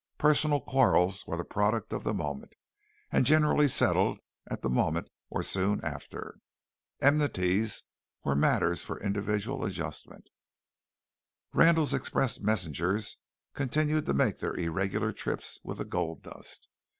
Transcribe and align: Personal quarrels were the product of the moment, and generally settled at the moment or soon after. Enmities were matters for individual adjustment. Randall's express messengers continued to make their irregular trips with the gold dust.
Personal 0.17 0.59
quarrels 0.61 1.27
were 1.27 1.37
the 1.37 1.43
product 1.43 1.93
of 1.93 2.03
the 2.03 2.11
moment, 2.15 2.53
and 3.11 3.23
generally 3.23 3.67
settled 3.67 4.17
at 4.49 4.63
the 4.63 4.69
moment 4.71 5.07
or 5.29 5.43
soon 5.43 5.79
after. 5.85 6.39
Enmities 7.03 7.83
were 8.23 8.33
matters 8.35 8.83
for 8.83 8.99
individual 8.99 9.63
adjustment. 9.63 10.31
Randall's 11.53 11.93
express 11.93 12.39
messengers 12.39 13.17
continued 13.53 14.07
to 14.07 14.15
make 14.15 14.39
their 14.39 14.55
irregular 14.55 15.11
trips 15.13 15.59
with 15.63 15.77
the 15.77 15.85
gold 15.85 16.23
dust. 16.23 16.67